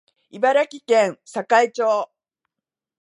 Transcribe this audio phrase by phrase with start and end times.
[0.31, 1.45] 茨城県境
[1.75, 2.09] 町